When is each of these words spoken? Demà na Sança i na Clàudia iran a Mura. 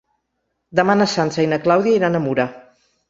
Demà 0.79 0.95
na 1.01 1.07
Sança 1.11 1.45
i 1.45 1.49
na 1.51 1.59
Clàudia 1.67 1.99
iran 2.01 2.21
a 2.21 2.23
Mura. 2.25 2.47